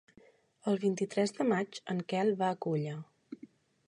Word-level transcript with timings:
El 0.71 0.77
vint-i-tres 0.83 1.33
de 1.39 1.45
maig 1.51 1.79
en 1.95 2.01
Quel 2.13 2.33
va 2.39 2.49
a 2.55 2.59
Culla. 2.67 2.95